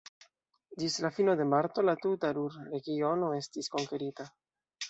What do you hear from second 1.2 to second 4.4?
de marto la tuta Ruhr-Regiono estis konkerita.